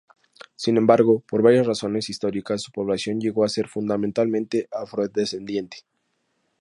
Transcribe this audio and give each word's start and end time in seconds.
Sin 0.55 0.77
embargo, 0.77 1.19
por 1.27 1.43
varias 1.43 1.67
razones 1.67 2.09
históricas 2.09 2.63
su 2.63 2.71
población 2.71 3.19
llegó 3.19 3.45
a 3.45 3.49
ser 3.49 3.67
fundamentalmente 3.67 4.67
afrodescendiente. 4.71 5.83